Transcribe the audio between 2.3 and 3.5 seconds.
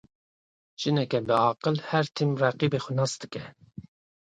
reqîbê xwe nas dike.